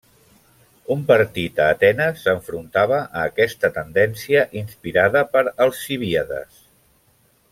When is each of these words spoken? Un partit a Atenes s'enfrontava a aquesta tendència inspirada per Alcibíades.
Un 0.93 1.01
partit 1.09 1.59
a 1.65 1.67
Atenes 1.73 2.23
s'enfrontava 2.29 2.97
a 3.19 3.27
aquesta 3.33 3.71
tendència 3.77 4.43
inspirada 4.63 5.23
per 5.37 5.45
Alcibíades. 5.67 6.67